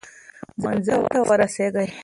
منزل 0.63 1.01
ته 1.11 1.19
ورسېږئ. 1.29 1.87